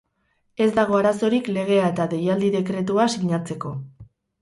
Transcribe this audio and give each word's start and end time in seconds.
Ez 0.63 0.67
dago 0.79 0.95
arazorik 1.01 1.51
legea 1.59 1.91
eta 1.95 2.09
deialdi-dekretua 2.17 3.11
sinatzeko. 3.19 3.79